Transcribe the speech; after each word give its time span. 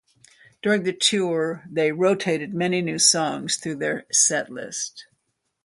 During 0.63 0.81
the 0.81 0.93
tour, 0.93 1.63
they 1.69 1.91
rotated 1.91 2.55
many 2.55 2.81
new 2.81 2.97
songs 2.97 3.55
through 3.57 3.75
their 3.75 4.07
setlist. 4.11 5.01